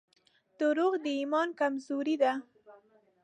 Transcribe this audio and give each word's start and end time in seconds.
•دروغ 0.59 0.93
د 1.03 1.05
ایمان 1.19 1.49
کمزوري 1.59 2.15
ده. 2.21 2.33